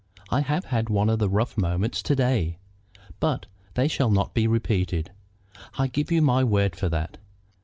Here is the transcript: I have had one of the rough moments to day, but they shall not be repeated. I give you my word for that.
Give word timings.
I 0.31 0.41
have 0.41 0.65
had 0.65 0.89
one 0.89 1.09
of 1.11 1.19
the 1.19 1.29
rough 1.29 1.55
moments 1.59 2.01
to 2.01 2.15
day, 2.15 2.57
but 3.19 3.45
they 3.75 3.87
shall 3.87 4.09
not 4.09 4.33
be 4.33 4.47
repeated. 4.47 5.11
I 5.77 5.85
give 5.85 6.11
you 6.11 6.23
my 6.23 6.43
word 6.43 6.75
for 6.75 6.89
that. 6.89 7.19